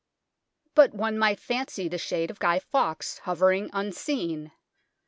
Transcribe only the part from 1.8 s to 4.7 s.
the shade of Guy Fawkes hovering unseen.